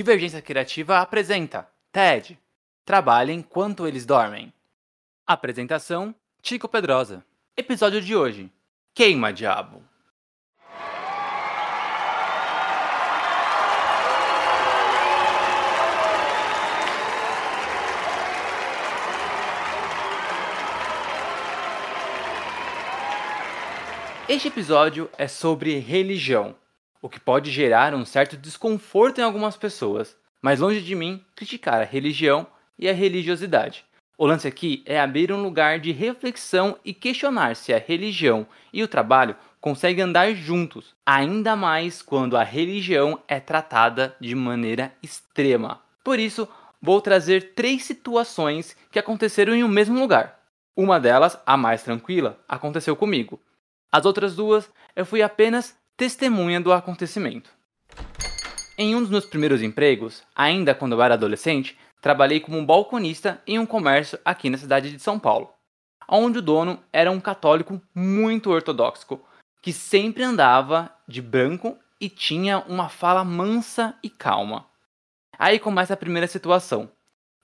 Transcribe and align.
Divergência 0.00 0.40
Criativa 0.40 0.98
apresenta 0.98 1.68
TED. 1.92 2.38
Trabalhe 2.86 3.34
enquanto 3.34 3.86
eles 3.86 4.06
dormem. 4.06 4.50
Apresentação: 5.26 6.14
Tico 6.40 6.66
Pedrosa. 6.66 7.22
Episódio 7.54 8.00
de 8.00 8.16
hoje: 8.16 8.50
Queima 8.94 9.30
Diabo. 9.30 9.82
Este 24.26 24.48
episódio 24.48 25.10
é 25.18 25.28
sobre 25.28 25.78
religião 25.78 26.56
o 27.02 27.08
que 27.08 27.20
pode 27.20 27.50
gerar 27.50 27.94
um 27.94 28.04
certo 28.04 28.36
desconforto 28.36 29.20
em 29.20 29.24
algumas 29.24 29.56
pessoas, 29.56 30.16
mas 30.42 30.60
longe 30.60 30.80
de 30.80 30.94
mim 30.94 31.24
criticar 31.34 31.80
a 31.80 31.84
religião 31.84 32.46
e 32.78 32.88
a 32.88 32.92
religiosidade. 32.92 33.84
O 34.18 34.26
lance 34.26 34.46
aqui 34.46 34.82
é 34.84 35.00
abrir 35.00 35.32
um 35.32 35.42
lugar 35.42 35.78
de 35.78 35.92
reflexão 35.92 36.76
e 36.84 36.92
questionar 36.92 37.56
se 37.56 37.72
a 37.72 37.78
religião 37.78 38.46
e 38.70 38.82
o 38.82 38.88
trabalho 38.88 39.34
conseguem 39.60 40.04
andar 40.04 40.34
juntos, 40.34 40.94
ainda 41.06 41.56
mais 41.56 42.02
quando 42.02 42.36
a 42.36 42.42
religião 42.42 43.18
é 43.26 43.40
tratada 43.40 44.14
de 44.20 44.34
maneira 44.34 44.92
extrema. 45.02 45.80
Por 46.04 46.18
isso, 46.18 46.46
vou 46.82 47.00
trazer 47.00 47.54
três 47.54 47.84
situações 47.84 48.76
que 48.90 48.98
aconteceram 48.98 49.54
em 49.54 49.64
um 49.64 49.68
mesmo 49.68 49.98
lugar. 49.98 50.38
Uma 50.76 51.00
delas, 51.00 51.38
a 51.46 51.56
mais 51.56 51.82
tranquila, 51.82 52.38
aconteceu 52.46 52.94
comigo. 52.94 53.40
As 53.90 54.04
outras 54.04 54.36
duas, 54.36 54.70
eu 54.94 55.06
fui 55.06 55.22
apenas 55.22 55.76
testemunha 56.00 56.58
do 56.58 56.72
acontecimento. 56.72 57.50
Em 58.78 58.96
um 58.96 59.00
dos 59.00 59.10
meus 59.10 59.26
primeiros 59.26 59.60
empregos, 59.60 60.22
ainda 60.34 60.74
quando 60.74 60.92
eu 60.92 61.02
era 61.02 61.12
adolescente, 61.12 61.78
trabalhei 62.00 62.40
como 62.40 62.64
balconista 62.64 63.42
em 63.46 63.58
um 63.58 63.66
comércio 63.66 64.18
aqui 64.24 64.48
na 64.48 64.56
cidade 64.56 64.90
de 64.90 64.98
São 64.98 65.18
Paulo, 65.18 65.50
onde 66.08 66.38
o 66.38 66.42
dono 66.42 66.82
era 66.90 67.10
um 67.10 67.20
católico 67.20 67.82
muito 67.94 68.48
ortodoxo, 68.48 69.20
que 69.60 69.74
sempre 69.74 70.22
andava 70.22 70.90
de 71.06 71.20
branco 71.20 71.76
e 72.00 72.08
tinha 72.08 72.60
uma 72.60 72.88
fala 72.88 73.22
mansa 73.22 73.94
e 74.02 74.08
calma. 74.08 74.64
Aí 75.38 75.58
começa 75.58 75.92
a 75.92 75.98
primeira 75.98 76.26
situação. 76.26 76.90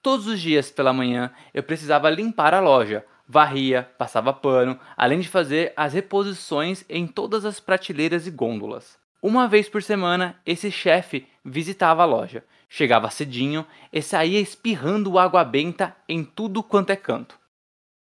Todos 0.01 0.27
os 0.27 0.41
dias 0.41 0.71
pela 0.71 0.95
manhã 0.95 1.31
eu 1.53 1.63
precisava 1.63 2.09
limpar 2.09 2.55
a 2.55 2.61
loja, 2.61 3.05
varria, 3.29 3.91
passava 3.99 4.33
pano, 4.33 4.79
além 4.97 5.21
de 5.21 5.29
fazer 5.29 5.73
as 5.77 5.93
reposições 5.93 6.85
em 6.89 7.07
todas 7.07 7.45
as 7.45 7.59
prateleiras 7.59 8.27
e 8.27 8.31
gôndolas. 8.31 8.99
Uma 9.23 9.49
vez 9.49 9.69
por 9.69 9.83
semana, 9.83 10.39
esse 10.47 10.71
chefe 10.71 11.27
visitava 11.45 12.03
a 12.03 12.07
loja, 12.07 12.45
chegava 12.69 13.11
cedinho 13.11 13.67
e 13.93 14.01
saía 14.01 14.41
espirrando 14.41 15.19
água 15.19 15.43
benta 15.45 15.97
em 16.09 16.23
tudo 16.23 16.63
quanto 16.63 16.91
é 16.91 16.97
canto. 16.97 17.39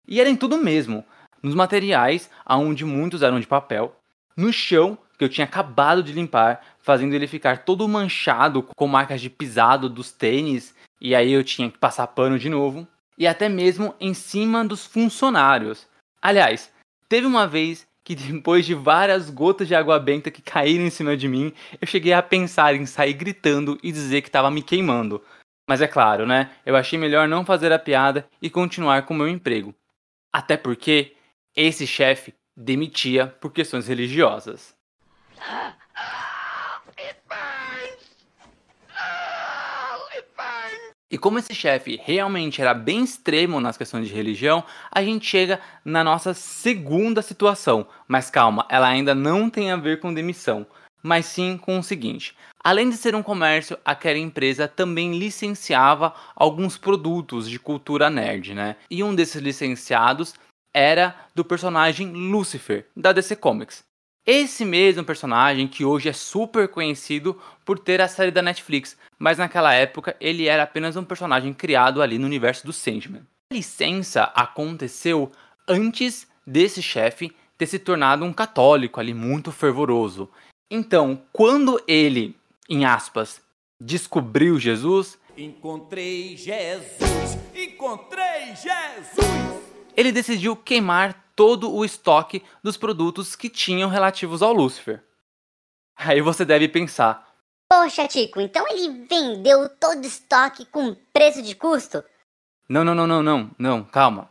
E 0.08 0.20
era 0.20 0.30
em 0.30 0.36
tudo 0.36 0.58
mesmo, 0.58 1.06
nos 1.44 1.54
materiais, 1.54 2.30
aonde 2.46 2.86
muitos 2.86 3.22
eram 3.22 3.40
de 3.40 3.48
papel, 3.48 3.96
no 4.36 4.52
chão 4.52 4.98
que 5.18 5.24
eu 5.24 5.30
tinha 5.30 5.46
acabado 5.46 6.02
de 6.02 6.14
limpar, 6.14 6.62
fazendo 6.80 7.14
ele 7.14 7.28
ficar 7.28 7.60
todo 7.60 7.88
manchado 7.88 8.64
com 8.76 8.88
marcas 8.88 9.22
de 9.22 9.30
pisado 9.30 9.88
dos 9.88 10.12
tênis, 10.12 10.74
e 11.00 11.14
aí 11.14 11.32
eu 11.32 11.44
tinha 11.44 11.70
que 11.70 11.78
passar 11.78 12.08
pano 12.08 12.40
de 12.40 12.50
novo 12.50 12.88
e 13.22 13.28
até 13.28 13.48
mesmo 13.48 13.94
em 14.00 14.16
cima 14.16 14.66
dos 14.66 14.84
funcionários. 14.84 15.88
Aliás, 16.20 16.74
teve 17.08 17.28
uma 17.28 17.48
vez 17.48 17.88
que 18.04 18.16
depois 18.16 18.66
de 18.66 18.74
várias 18.74 19.30
gotas 19.30 19.68
de 19.68 19.76
água 19.76 20.00
benta 20.00 20.32
que 20.32 20.42
caíram 20.42 20.84
em 20.84 20.90
cima 20.90 21.16
de 21.16 21.28
mim, 21.28 21.54
eu 21.80 21.86
cheguei 21.86 22.14
a 22.14 22.24
pensar 22.24 22.74
em 22.74 22.84
sair 22.88 23.14
gritando 23.14 23.78
e 23.84 23.92
dizer 23.92 24.24
que 24.24 24.28
estava 24.28 24.50
me 24.50 24.64
queimando. 24.64 25.24
Mas 25.70 25.84
é 25.84 25.88
claro, 25.88 26.26
né? 26.26 26.50
Eu 26.66 26.76
achei 26.76 26.98
melhor 26.98 27.28
não 27.28 27.46
fazer 27.46 27.72
a 27.72 27.78
piada 27.78 28.28
e 28.42 28.50
continuar 28.50 29.06
com 29.06 29.14
o 29.14 29.18
meu 29.18 29.28
emprego. 29.28 29.72
Até 30.34 30.58
porque 30.58 31.16
esse 31.56 31.86
chefe 31.86 32.34
demitia 32.58 33.28
por 33.28 33.54
questões 33.54 33.88
religiosas. 33.88 34.76
E 41.12 41.18
como 41.18 41.38
esse 41.38 41.54
chefe 41.54 42.00
realmente 42.02 42.62
era 42.62 42.74
bem 42.74 43.04
extremo 43.04 43.60
nas 43.60 43.76
questões 43.76 44.08
de 44.08 44.14
religião, 44.14 44.64
a 44.90 45.04
gente 45.04 45.26
chega 45.28 45.60
na 45.84 46.06
nossa 46.06 46.34
segunda 46.34 47.22
situação. 47.22 47.86
Mas 48.08 48.30
calma, 48.30 48.66
ela 48.70 48.88
ainda 48.88 49.14
não 49.14 49.50
tem 49.50 49.72
a 49.72 49.76
ver 49.76 50.00
com 50.00 50.14
demissão, 50.14 50.66
mas 51.04 51.26
sim 51.26 51.58
com 51.58 51.78
o 51.78 51.84
seguinte: 51.84 52.34
além 52.64 52.90
de 52.90 52.96
ser 52.96 53.14
um 53.14 53.22
comércio, 53.22 53.78
aquela 53.84 54.18
empresa 54.18 54.70
também 54.70 55.20
licenciava 55.20 56.14
alguns 56.34 56.78
produtos 56.78 57.50
de 57.50 57.60
cultura 57.60 58.10
nerd, 58.10 58.54
né? 58.54 58.78
E 58.90 59.04
um 59.04 59.14
desses 59.14 59.42
licenciados 59.42 60.34
era 60.74 61.14
do 61.36 61.44
personagem 61.44 62.08
Lucifer 62.08 62.88
da 62.96 63.12
DC 63.12 63.36
Comics. 63.36 63.84
Esse 64.26 64.64
mesmo 64.64 65.04
personagem 65.04 65.68
que 65.68 65.84
hoje 65.84 66.08
é 66.08 66.14
super 66.14 66.68
conhecido 66.68 67.40
por 67.66 67.80
ter 67.80 68.00
a 68.00 68.08
série 68.08 68.30
da 68.30 68.42
Netflix, 68.42 68.96
mas 69.18 69.40
naquela 69.40 69.74
época 69.74 70.16
ele 70.20 70.48
era 70.48 70.62
apenas 70.62 70.96
um 70.96 71.04
personagem 71.04 71.54
criado 71.54 72.02
ali 72.02 72.20
no 72.20 72.28
universo 72.28 72.66
do 72.66 72.72
Sandman. 72.72 73.24
A 73.52 73.56
licença 73.56 74.24
aconteceu 74.36 75.32
antes 75.68 76.28
desse 76.46 76.84
chefe 76.84 77.36
ter 77.58 77.66
se 77.66 77.80
tornado 77.80 78.24
um 78.24 78.32
católico 78.32 79.00
ali 79.00 79.14
muito 79.14 79.52
fervoroso. 79.52 80.30
Então, 80.70 81.22
quando 81.34 81.82
ele, 81.88 82.36
em 82.70 82.86
aspas, 82.86 83.42
descobriu 83.80 84.60
Jesus, 84.60 85.18
encontrei 85.36 86.38
Jesus, 86.38 87.38
encontrei 87.56 88.56
Jesus. 88.56 89.62
Ele 89.98 90.12
decidiu 90.12 90.56
queimar 90.56 91.21
todo 91.36 91.74
o 91.74 91.84
estoque 91.84 92.44
dos 92.64 92.78
produtos 92.78 93.36
que 93.36 93.50
tinham 93.50 93.90
relativos 93.90 94.42
ao 94.42 94.54
Lúcifer. 94.54 95.04
Aí 95.96 96.22
você 96.22 96.44
deve 96.44 96.68
pensar: 96.68 97.28
Poxa, 97.70 98.08
Tico, 98.08 98.42
então 98.42 98.66
ele 98.68 99.06
vendeu 99.08 99.70
todo 99.70 100.04
o 100.04 100.08
estoque 100.08 100.66
com 100.66 100.96
preço 101.14 101.42
de 101.42 101.56
custo? 101.56 102.04
Não, 102.68 102.84
não, 102.84 102.96
não, 102.96 103.08
não, 103.08 103.24
não, 103.24 103.52
não, 103.58 103.84
calma. 103.84 104.30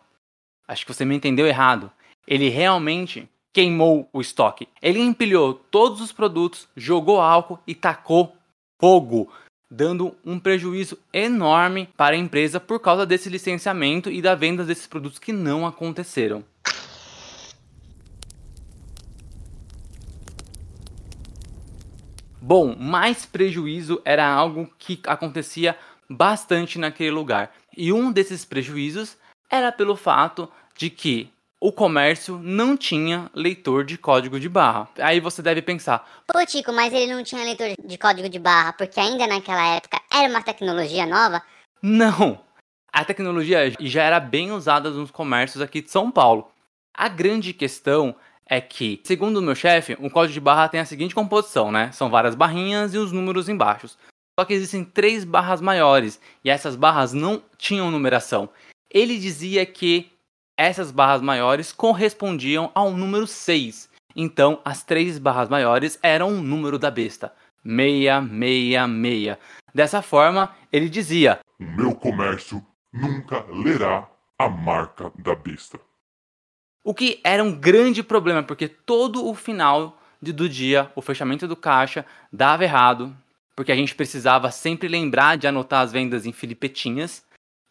Acho 0.67 0.87
que 0.87 0.93
você 0.93 1.05
me 1.05 1.14
entendeu 1.14 1.47
errado. 1.47 1.91
Ele 2.26 2.49
realmente 2.49 3.29
queimou 3.53 4.08
o 4.12 4.20
estoque. 4.20 4.69
Ele 4.81 5.00
empilhou 5.00 5.55
todos 5.55 6.00
os 6.00 6.12
produtos, 6.12 6.69
jogou 6.76 7.20
álcool 7.20 7.58
e 7.67 7.75
tacou 7.75 8.37
fogo, 8.81 9.32
dando 9.70 10.17
um 10.25 10.38
prejuízo 10.38 10.99
enorme 11.12 11.88
para 11.96 12.14
a 12.14 12.19
empresa 12.19 12.58
por 12.58 12.81
causa 12.81 13.05
desse 13.05 13.29
licenciamento 13.29 14.11
e 14.11 14.23
da 14.23 14.35
venda 14.35 14.64
desses 14.64 14.87
produtos 14.87 15.19
que 15.19 15.32
não 15.32 15.67
aconteceram. 15.67 16.44
Bom, 22.50 22.75
mais 22.76 23.25
prejuízo 23.25 24.02
era 24.05 24.26
algo 24.26 24.69
que 24.76 24.99
acontecia 25.06 25.79
bastante 26.08 26.81
naquele 26.81 27.12
lugar. 27.12 27.55
E 27.76 27.93
um 27.93 28.11
desses 28.11 28.44
prejuízos 28.44 29.17
era 29.49 29.70
pelo 29.70 29.94
fato 29.94 30.50
de 30.76 30.91
que 30.91 31.31
o 31.61 31.70
comércio 31.70 32.41
não 32.43 32.76
tinha 32.76 33.31
leitor 33.32 33.85
de 33.85 33.97
código 33.97 34.41
de 34.41 34.49
barra. 34.49 34.88
Aí 34.99 35.20
você 35.20 35.41
deve 35.41 35.62
pensar: 35.62 36.25
Pô, 36.26 36.44
Tico, 36.44 36.73
mas 36.73 36.93
ele 36.93 37.14
não 37.14 37.23
tinha 37.23 37.44
leitor 37.44 37.69
de 37.87 37.97
código 37.97 38.29
de 38.29 38.41
barra 38.41 38.73
porque 38.73 38.99
ainda 38.99 39.29
naquela 39.29 39.76
época 39.76 40.03
era 40.12 40.29
uma 40.29 40.43
tecnologia 40.43 41.06
nova? 41.06 41.41
Não! 41.81 42.41
A 42.93 43.05
tecnologia 43.05 43.73
já 43.79 44.03
era 44.03 44.19
bem 44.19 44.50
usada 44.50 44.91
nos 44.91 45.12
comércios 45.12 45.62
aqui 45.62 45.81
de 45.81 45.91
São 45.93 46.11
Paulo. 46.11 46.50
A 46.93 47.08
grande 47.08 47.53
questão 47.53 48.17
é 48.50 48.61
que, 48.61 49.00
segundo 49.05 49.37
o 49.37 49.43
meu 49.43 49.55
chefe, 49.55 49.97
um 50.00 50.11
código 50.11 50.35
de 50.35 50.41
barra 50.41 50.69
tem 50.69 50.81
a 50.81 50.85
seguinte 50.85 51.14
composição, 51.14 51.70
né? 51.70 51.93
São 51.93 52.11
várias 52.11 52.35
barrinhas 52.35 52.93
e 52.93 52.99
os 52.99 53.12
números 53.12 53.49
embaixo. 53.49 53.97
Só 54.38 54.44
que 54.44 54.52
existem 54.52 54.85
três 54.85 55.23
barras 55.25 55.61
maiores 55.61 56.20
e 56.44 56.50
essas 56.50 56.75
barras 56.75 57.12
não 57.12 57.41
tinham 57.56 57.93
numeração. 57.93 58.49
Ele 58.91 59.19
dizia 59.19 59.64
que 59.64 60.11
essas 60.58 60.91
barras 60.91 61.23
maiores 61.23 61.73
correspondiam 61.73 62.73
ao 62.75 62.91
número 62.91 63.25
6. 63.25 63.88
Então, 64.17 64.61
as 64.64 64.82
três 64.82 65.17
barras 65.17 65.49
maiores 65.49 65.96
eram 66.03 66.31
o 66.31 66.43
número 66.43 66.76
da 66.76 66.91
besta. 66.91 67.32
666. 67.64 69.38
Dessa 69.73 70.03
forma, 70.03 70.53
ele 70.73 70.88
dizia: 70.88 71.38
O 71.61 71.64
meu 71.64 71.94
comércio 71.94 72.67
nunca 72.93 73.44
lerá 73.49 74.08
a 74.37 74.49
marca 74.49 75.12
da 75.17 75.37
besta. 75.37 75.79
O 76.82 76.94
que 76.94 77.21
era 77.23 77.44
um 77.44 77.53
grande 77.53 78.03
problema, 78.03 78.43
porque 78.43 78.67
todo 78.69 79.27
o 79.27 79.35
final 79.35 79.99
do 80.21 80.49
dia, 80.49 80.91
o 80.94 81.03
fechamento 81.03 81.47
do 81.47 81.56
caixa, 81.56 82.06
dava 82.32 82.65
errado, 82.65 83.15
porque 83.55 83.73
a 83.73 83.77
gente 83.77 83.94
precisava 83.94 84.50
sempre 84.50 84.88
lembrar 84.88 85.37
de 85.37 85.47
anotar 85.47 85.82
as 85.82 85.93
vendas 85.93 86.25
em 86.25 86.32
filipetinhas, 86.32 87.23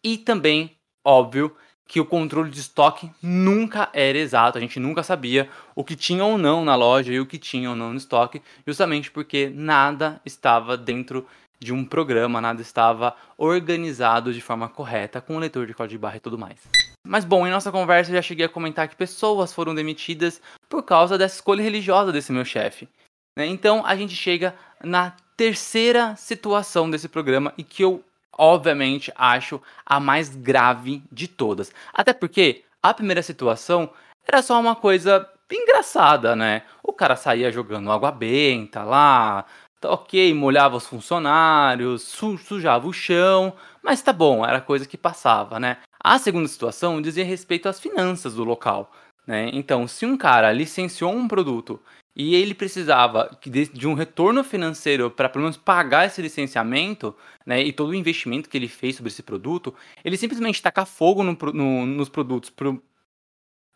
e 0.04 0.16
também, 0.16 0.76
óbvio, 1.04 1.54
que 1.86 1.98
o 1.98 2.06
controle 2.06 2.50
de 2.50 2.60
estoque 2.60 3.10
nunca 3.20 3.90
era 3.92 4.16
exato, 4.16 4.56
a 4.56 4.60
gente 4.60 4.78
nunca 4.78 5.02
sabia 5.02 5.48
o 5.74 5.82
que 5.82 5.96
tinha 5.96 6.24
ou 6.24 6.38
não 6.38 6.64
na 6.64 6.76
loja 6.76 7.12
e 7.12 7.18
o 7.18 7.26
que 7.26 7.36
tinha 7.36 7.68
ou 7.68 7.74
não 7.74 7.90
no 7.90 7.96
estoque, 7.96 8.40
justamente 8.64 9.10
porque 9.10 9.50
nada 9.52 10.20
estava 10.24 10.76
dentro 10.76 11.26
de 11.58 11.72
um 11.72 11.84
programa, 11.84 12.40
nada 12.40 12.62
estava 12.62 13.16
organizado 13.36 14.32
de 14.32 14.40
forma 14.40 14.68
correta 14.68 15.20
com 15.20 15.34
o 15.34 15.40
leitor 15.40 15.66
de 15.66 15.74
código 15.74 15.98
de 15.98 15.98
barra 15.98 16.16
e 16.16 16.20
tudo 16.20 16.38
mais. 16.38 16.79
Mas 17.06 17.24
bom, 17.24 17.46
em 17.46 17.50
nossa 17.50 17.72
conversa 17.72 18.10
eu 18.10 18.16
já 18.16 18.22
cheguei 18.22 18.46
a 18.46 18.48
comentar 18.48 18.88
que 18.88 18.96
pessoas 18.96 19.52
foram 19.52 19.74
demitidas 19.74 20.40
por 20.68 20.82
causa 20.82 21.16
dessa 21.16 21.36
escolha 21.36 21.62
religiosa 21.62 22.12
desse 22.12 22.32
meu 22.32 22.44
chefe. 22.44 22.88
Né? 23.36 23.46
Então 23.46 23.84
a 23.84 23.96
gente 23.96 24.14
chega 24.14 24.54
na 24.82 25.16
terceira 25.36 26.14
situação 26.16 26.90
desse 26.90 27.08
programa 27.08 27.54
e 27.56 27.64
que 27.64 27.82
eu 27.82 28.04
obviamente, 28.40 29.12
acho 29.16 29.60
a 29.84 30.00
mais 30.00 30.34
grave 30.34 31.02
de 31.12 31.28
todas. 31.28 31.70
Até 31.92 32.14
porque 32.14 32.64
a 32.82 32.94
primeira 32.94 33.22
situação 33.22 33.90
era 34.26 34.40
só 34.40 34.58
uma 34.58 34.74
coisa 34.74 35.28
engraçada, 35.52 36.34
né? 36.34 36.62
O 36.82 36.90
cara 36.90 37.16
saía 37.16 37.52
jogando 37.52 37.92
água 37.92 38.10
benta 38.10 38.82
lá, 38.82 39.44
tá 39.78 39.90
ok, 39.90 40.32
molhava 40.32 40.76
os 40.76 40.86
funcionários, 40.86 42.02
su 42.02 42.38
sujava 42.38 42.88
o 42.88 42.92
chão, 42.94 43.52
mas 43.82 44.00
tá 44.00 44.12
bom, 44.12 44.46
era 44.46 44.58
coisa 44.58 44.86
que 44.88 44.96
passava, 44.96 45.60
né? 45.60 45.76
A 46.02 46.18
segunda 46.18 46.48
situação 46.48 47.00
dizia 47.00 47.24
respeito 47.24 47.68
às 47.68 47.78
finanças 47.78 48.34
do 48.34 48.44
local, 48.44 48.90
né? 49.26 49.50
Então, 49.52 49.86
se 49.86 50.06
um 50.06 50.16
cara 50.16 50.52
licenciou 50.52 51.12
um 51.12 51.28
produto 51.28 51.80
e 52.16 52.34
ele 52.34 52.54
precisava 52.54 53.30
de 53.72 53.86
um 53.86 53.94
retorno 53.94 54.42
financeiro 54.42 55.10
para 55.10 55.28
pelo 55.28 55.44
menos 55.44 55.56
pagar 55.56 56.06
esse 56.06 56.20
licenciamento, 56.20 57.14
né, 57.46 57.62
e 57.62 57.72
todo 57.72 57.90
o 57.90 57.94
investimento 57.94 58.48
que 58.48 58.56
ele 58.56 58.68
fez 58.68 58.96
sobre 58.96 59.10
esse 59.10 59.22
produto, 59.22 59.74
ele 60.04 60.16
simplesmente 60.16 60.60
tacar 60.60 60.86
fogo 60.86 61.22
no, 61.22 61.36
no, 61.52 61.86
nos 61.86 62.08
produtos 62.08 62.50
pro, 62.50 62.82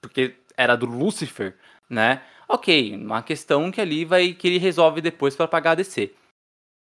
porque 0.01 0.37
era 0.57 0.77
do 0.77 0.87
Lucifer, 0.87 1.57
né? 1.89 2.23
Ok, 2.49 2.97
uma 2.97 3.23
questão 3.23 3.71
que 3.71 3.81
ali 3.81 4.05
vai 4.05 4.33
que 4.35 4.49
ele 4.49 4.59
resolve 4.59 5.01
depois 5.01 5.37
para 5.37 5.49
pagar 5.49 5.73
a 5.73 5.75
DC. 5.77 6.13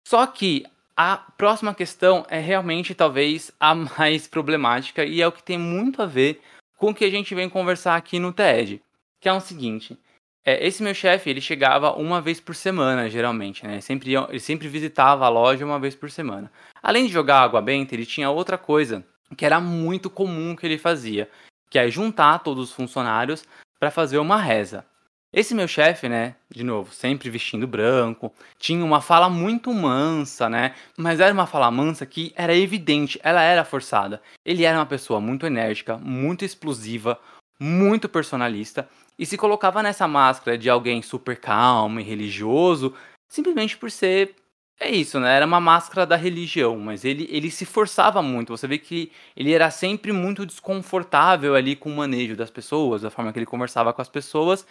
Só 0.08 0.26
que 0.28 0.66
a 1.04 1.18
próxima 1.18 1.74
questão 1.74 2.24
é 2.30 2.40
realmente 2.40 2.94
talvez 2.94 3.52
a 3.60 3.74
mais 3.74 4.28
problemática 4.28 5.04
e 5.04 5.20
é 5.20 5.28
o 5.28 5.32
que 5.32 5.42
tem 5.42 5.58
muito 5.58 6.00
a 6.00 6.06
ver 6.06 6.40
com 6.78 6.92
o 6.92 6.94
que 6.94 7.04
a 7.04 7.10
gente 7.10 7.34
vem 7.34 7.50
conversar 7.50 7.96
aqui 7.96 8.20
no 8.20 8.32
TED, 8.32 8.80
que 9.20 9.28
é 9.28 9.34
o 9.34 9.40
seguinte: 9.40 9.98
é, 10.46 10.64
esse 10.64 10.84
meu 10.84 10.94
chefe, 10.94 11.28
ele 11.28 11.42
chegava 11.42 11.94
uma 11.94 12.22
vez 12.22 12.40
por 12.40 12.54
semana, 12.54 13.10
geralmente, 13.10 13.66
né? 13.66 13.74
Ele 13.74 13.82
sempre, 13.82 14.14
ele 14.14 14.40
sempre 14.40 14.68
visitava 14.68 15.26
a 15.26 15.30
loja 15.30 15.66
uma 15.66 15.80
vez 15.80 15.96
por 15.96 16.12
semana. 16.12 16.52
Além 16.84 17.08
de 17.08 17.14
jogar 17.14 17.42
água 17.42 17.64
benta, 17.64 17.96
ele 17.96 18.06
tinha 18.06 18.30
outra 18.30 18.56
coisa 18.56 19.04
que 19.36 19.44
era 19.44 19.60
muito 19.60 20.08
comum 20.08 20.56
que 20.56 20.68
ele 20.68 20.78
fazia, 20.78 21.28
que 21.68 21.80
é 21.80 21.90
juntar 21.90 22.40
todos 22.40 22.70
os 22.70 22.76
funcionários 22.76 23.44
para 23.80 23.90
fazer 23.90 24.20
uma 24.20 24.38
reza. 24.38 24.86
Esse 25.34 25.56
meu 25.56 25.66
chefe, 25.66 26.10
né, 26.10 26.36
de 26.50 26.62
novo, 26.62 26.94
sempre 26.94 27.30
vestindo 27.30 27.66
branco, 27.66 28.34
tinha 28.60 28.84
uma 28.84 29.00
fala 29.00 29.30
muito 29.30 29.74
mansa, 29.74 30.50
né? 30.50 30.76
Mas 30.98 31.22
era 31.22 31.34
uma 31.34 31.48
fala 31.48 31.72
mansa 31.72 32.06
que 32.06 32.34
era 32.36 32.54
evidente, 32.54 33.18
ela 33.24 33.42
era 33.42 33.64
forçada. 33.64 34.22
Ele 34.46 34.66
era 34.66 34.78
uma 34.78 34.86
pessoa 34.86 35.22
muito 35.22 35.46
enérgica, 35.46 35.98
muito 35.98 36.44
explosiva, 36.44 37.18
muito 37.58 38.10
personalista 38.10 38.90
e 39.18 39.26
se 39.26 39.38
colocava 39.38 39.82
nessa 39.82 40.06
máscara 40.06 40.58
de 40.58 40.70
alguém 40.70 41.02
super 41.02 41.40
calmo 41.40 42.00
e 42.00 42.04
religioso, 42.04 42.94
simplesmente 43.30 43.78
por 43.78 43.90
ser 43.90 44.36
é 44.82 44.90
isso, 44.90 45.20
né? 45.20 45.36
Era 45.36 45.46
uma 45.46 45.62
máscara 45.62 46.08
da 46.08 46.16
religião, 46.16 46.76
mas 46.80 47.06
ele, 47.06 47.28
ele 47.30 47.52
se 47.52 47.68
forçava 47.68 48.20
muito. 48.24 48.58
Você 48.58 48.68
vê 48.68 48.80
que 48.80 49.12
ele 49.38 49.54
era 49.54 49.70
sempre 49.70 50.12
muito 50.12 50.44
desconfortável 50.44 51.54
ali 51.54 51.76
com 51.76 51.92
o 51.92 51.96
manejo 51.96 52.36
das 52.36 52.50
pessoas, 52.50 53.04
da 53.04 53.12
forma 53.12 53.32
que 53.32 53.38
ele 53.38 53.46
conversava 53.46 53.94
com 53.94 54.02
as 54.02 54.10
pessoas, 54.10 54.66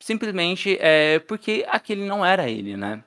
simplesmente 0.00 0.76
é, 0.80 1.18
porque 1.20 1.64
aquele 1.68 2.06
não 2.06 2.24
era 2.24 2.48
ele, 2.48 2.76
né? 2.76 3.02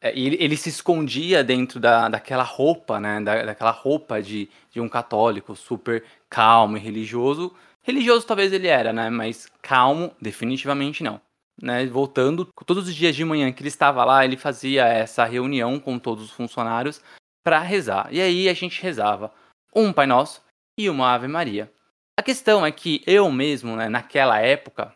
É, 0.00 0.16
ele, 0.18 0.36
ele 0.38 0.56
se 0.56 0.68
escondia 0.68 1.42
dentro 1.42 1.80
da, 1.80 2.08
daquela 2.08 2.42
roupa, 2.42 3.00
né? 3.00 3.20
Da, 3.20 3.44
daquela 3.44 3.70
roupa 3.70 4.22
de, 4.22 4.48
de 4.70 4.80
um 4.80 4.88
católico 4.88 5.56
super 5.56 6.04
calmo 6.28 6.76
e 6.76 6.80
religioso, 6.80 7.54
Religioso 7.86 8.26
talvez 8.26 8.52
ele 8.52 8.66
era, 8.66 8.92
né? 8.92 9.08
Mas 9.10 9.48
calmo, 9.62 10.12
definitivamente 10.20 11.04
não. 11.04 11.20
Né? 11.62 11.86
Voltando, 11.86 12.44
todos 12.66 12.88
os 12.88 12.94
dias 12.94 13.14
de 13.14 13.24
manhã 13.24 13.52
que 13.52 13.62
ele 13.62 13.68
estava 13.68 14.04
lá, 14.04 14.24
ele 14.24 14.36
fazia 14.36 14.86
essa 14.86 15.24
reunião 15.24 15.78
com 15.78 15.96
todos 15.96 16.24
os 16.24 16.30
funcionários 16.32 17.00
para 17.44 17.60
rezar. 17.60 18.08
E 18.10 18.20
aí 18.20 18.48
a 18.48 18.54
gente 18.54 18.82
rezava 18.82 19.32
um 19.72 19.92
Pai 19.92 20.04
Nosso 20.04 20.42
e 20.76 20.90
uma 20.90 21.14
Ave 21.14 21.28
Maria. 21.28 21.72
A 22.18 22.24
questão 22.24 22.66
é 22.66 22.72
que 22.72 23.04
eu 23.06 23.30
mesmo, 23.30 23.76
né, 23.76 23.88
naquela 23.88 24.40
época, 24.40 24.92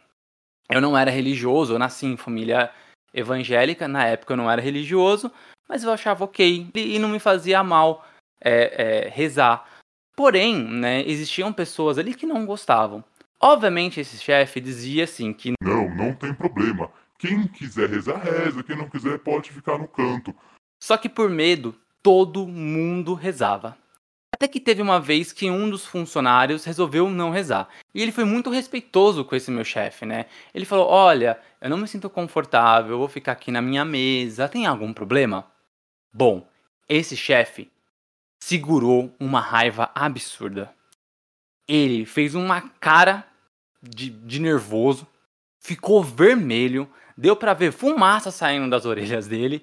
eu 0.71 0.81
não 0.81 0.97
era 0.97 1.11
religioso, 1.11 1.75
eu 1.75 1.79
nasci 1.79 2.07
em 2.07 2.17
família 2.17 2.71
evangélica, 3.13 3.89
na 3.89 4.07
época 4.07 4.33
eu 4.33 4.37
não 4.37 4.51
era 4.51 4.63
religioso, 4.63 5.31
mas 5.69 5.83
eu 5.83 5.93
achava 5.93 6.25
ok 6.25 6.71
e 6.75 6.99
não 6.99 7.09
me 7.09 7.19
fazia 7.19 7.63
mal 7.63 8.07
é, 8.41 9.07
é, 9.07 9.09
rezar. 9.09 9.67
Porém, 10.17 10.57
né, 10.57 11.03
existiam 11.07 11.53
pessoas 11.53 11.99
ali 11.99 12.15
que 12.15 12.27
não 12.27 12.45
gostavam. 12.45 13.03
Obviamente, 13.41 14.01
esse 14.01 14.19
chefe 14.19 14.61
dizia 14.61 15.05
assim 15.05 15.33
que 15.33 15.55
não, 15.63 15.89
não 15.95 16.15
tem 16.15 16.35
problema. 16.35 16.91
Quem 17.19 17.47
quiser 17.47 17.89
rezar, 17.89 18.19
reza. 18.19 18.63
Quem 18.63 18.77
não 18.77 18.89
quiser, 18.89 19.19
pode 19.19 19.51
ficar 19.51 19.79
no 19.79 19.89
canto. 19.89 20.35
Só 20.83 20.97
que 20.97 21.09
por 21.09 21.29
medo, 21.29 21.75
todo 22.03 22.47
mundo 22.47 23.15
rezava. 23.15 23.77
Até 24.41 24.49
que 24.49 24.59
teve 24.59 24.81
uma 24.81 24.99
vez 24.99 25.35
que 25.35 25.51
um 25.51 25.69
dos 25.69 25.85
funcionários 25.85 26.65
resolveu 26.65 27.11
não 27.11 27.29
rezar. 27.29 27.69
E 27.95 28.01
ele 28.01 28.11
foi 28.11 28.25
muito 28.25 28.49
respeitoso 28.49 29.23
com 29.23 29.37
esse 29.37 29.51
meu 29.51 29.63
chefe, 29.63 30.07
né? 30.07 30.25
Ele 30.55 30.65
falou: 30.65 30.89
Olha, 30.89 31.39
eu 31.61 31.69
não 31.69 31.77
me 31.77 31.87
sinto 31.87 32.09
confortável, 32.09 32.97
vou 32.97 33.07
ficar 33.07 33.33
aqui 33.33 33.51
na 33.53 33.61
minha 33.61 33.85
mesa, 33.85 34.49
tem 34.49 34.65
algum 34.65 34.95
problema? 34.95 35.47
Bom, 36.11 36.49
esse 36.89 37.19
chefe 37.19 37.71
segurou 38.43 39.15
uma 39.21 39.43
raiva 39.43 39.91
absurda. 39.95 40.75
Ele 41.69 42.07
fez 42.07 42.35
uma 42.35 42.63
cara 42.81 43.27
de, 43.83 44.09
de 44.09 44.41
nervoso, 44.41 45.07
ficou 45.63 46.03
vermelho, 46.03 46.91
deu 47.15 47.37
para 47.37 47.53
ver 47.53 47.73
fumaça 47.73 48.31
saindo 48.31 48.71
das 48.71 48.87
orelhas 48.87 49.27
dele, 49.29 49.63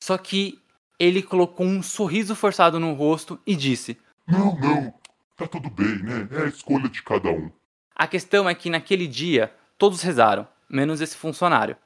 só 0.00 0.16
que 0.16 0.62
ele 1.00 1.20
colocou 1.20 1.66
um 1.66 1.82
sorriso 1.82 2.36
forçado 2.36 2.78
no 2.78 2.92
rosto 2.94 3.40
e 3.44 3.56
disse: 3.56 3.98
Não, 4.26 4.58
não, 4.58 4.94
tá 5.36 5.46
tudo 5.46 5.68
bem, 5.70 6.02
né? 6.02 6.28
É 6.30 6.42
a 6.44 6.48
escolha 6.48 6.88
de 6.88 7.02
cada 7.02 7.30
um. 7.30 7.50
A 7.94 8.06
questão 8.06 8.48
é 8.48 8.54
que 8.54 8.70
naquele 8.70 9.06
dia 9.06 9.54
todos 9.76 10.02
rezaram, 10.02 10.48
menos 10.68 11.00
esse 11.00 11.16
funcionário. 11.16 11.76